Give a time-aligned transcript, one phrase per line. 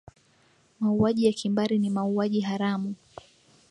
[0.79, 2.95] mauaji ya kimbari ni mauaji haramu